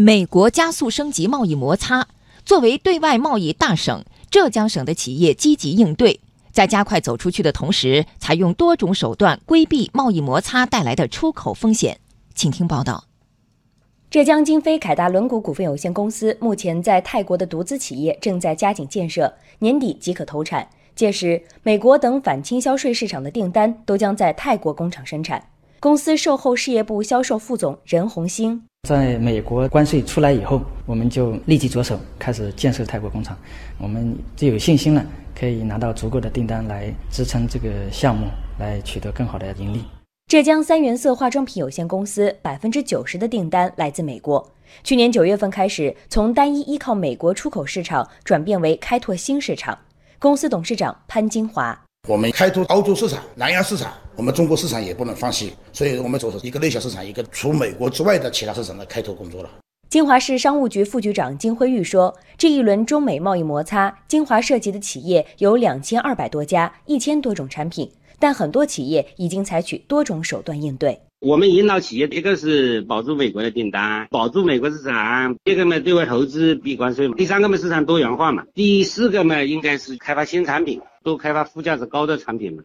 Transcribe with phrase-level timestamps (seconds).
[0.00, 2.06] 美国加速升级贸易摩擦，
[2.44, 6.20] 作为对外贸易大省，浙江省的企业积极应对，
[6.52, 11.98] 在加快走出去的同时，采用多种手段规避贸易摩擦带来的出口风险。
[12.32, 13.06] 请听报道。
[14.08, 20.68] 浙江金飞凯达轮毂股份有限公司目前在泰国的独资企业正在加紧建设，年底即可投产。
[20.94, 25.48] 届时，美国等反倾销税市场的订单都将在泰国工厂生产。
[25.80, 28.60] 公司售后事业部销售副总任红星。
[28.88, 33.38] 在美国关税出来以后，我们就立即着手开始建设泰国工厂。
[33.78, 35.06] 我们就有信心了，
[35.38, 38.26] 可以拿到足够的订单来支撑这个项目，
[38.58, 39.84] 来取得更好的盈利。
[40.26, 44.50] 浙江三原色化妆品有限公司百分之九十的订单来自美国。
[44.82, 49.78] 去年九月份开始，从单一依靠美国出口市场转变为开拓新市场。
[50.18, 51.84] 公司董事长潘金华。
[52.08, 59.50] 我们开拓欧洲市场、南亚市场，我们中国市场也不能放弃，所以我们做一个内销市场，一个除美国之外的其他市场的开拓工作了。
[59.90, 70.98] 金华市商务局副局长金辉玉说：“这一轮中美贸易摩擦，金华涉及的企业有两千二百多家，一千多种产品，但很多企业已经采取多种手段应对。
[71.20, 82.64] 我们引导企业，一个是保住美国的订单，保住美国市场；第二个嘛，对外投资避关税嘛；第三个嘛，市场多元化嘛；第四个嘛，应该是开发新产品。”都开发附加值高的产品嘛。